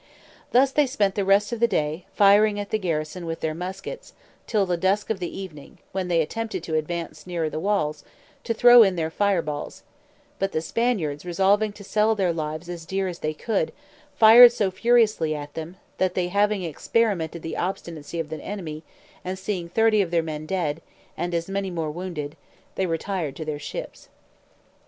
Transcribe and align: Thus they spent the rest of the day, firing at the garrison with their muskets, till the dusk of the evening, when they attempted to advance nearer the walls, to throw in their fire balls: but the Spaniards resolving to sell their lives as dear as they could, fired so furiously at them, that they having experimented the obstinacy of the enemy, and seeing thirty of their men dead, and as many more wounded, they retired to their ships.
Thus 0.51 0.71
they 0.71 0.87
spent 0.87 1.13
the 1.13 1.23
rest 1.23 1.51
of 1.51 1.59
the 1.59 1.67
day, 1.67 2.07
firing 2.15 2.59
at 2.59 2.71
the 2.71 2.79
garrison 2.79 3.27
with 3.27 3.41
their 3.41 3.53
muskets, 3.53 4.13
till 4.47 4.65
the 4.65 4.75
dusk 4.75 5.11
of 5.11 5.19
the 5.19 5.29
evening, 5.39 5.77
when 5.91 6.07
they 6.07 6.23
attempted 6.23 6.63
to 6.63 6.73
advance 6.73 7.27
nearer 7.27 7.51
the 7.51 7.59
walls, 7.59 8.03
to 8.45 8.53
throw 8.55 8.81
in 8.81 8.95
their 8.95 9.11
fire 9.11 9.43
balls: 9.43 9.83
but 10.39 10.53
the 10.53 10.61
Spaniards 10.61 11.23
resolving 11.23 11.71
to 11.73 11.83
sell 11.83 12.15
their 12.15 12.33
lives 12.33 12.67
as 12.67 12.87
dear 12.87 13.07
as 13.07 13.19
they 13.19 13.35
could, 13.35 13.71
fired 14.15 14.51
so 14.51 14.71
furiously 14.71 15.35
at 15.35 15.53
them, 15.53 15.77
that 15.99 16.15
they 16.15 16.29
having 16.29 16.63
experimented 16.63 17.43
the 17.43 17.55
obstinacy 17.55 18.19
of 18.19 18.29
the 18.29 18.41
enemy, 18.41 18.81
and 19.23 19.37
seeing 19.37 19.69
thirty 19.69 20.01
of 20.01 20.09
their 20.09 20.23
men 20.23 20.47
dead, 20.47 20.81
and 21.15 21.35
as 21.35 21.47
many 21.47 21.69
more 21.69 21.91
wounded, 21.91 22.35
they 22.73 22.87
retired 22.87 23.35
to 23.35 23.45
their 23.45 23.59
ships. 23.59 24.09